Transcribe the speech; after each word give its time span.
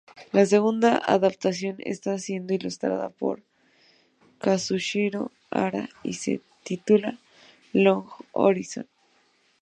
La 0.31 0.47
segunda 0.47 0.97
adaptación 1.05 1.75
está 1.77 2.17
siendo 2.17 2.55
ilustrada 2.55 3.09
por 3.11 3.43
"Kazuhiro 4.39 5.29
Hara" 5.51 5.89
y 6.01 6.13
se 6.13 6.41
titula 6.63 7.19
""Log 7.71 8.07
Horizon"". 8.31 8.87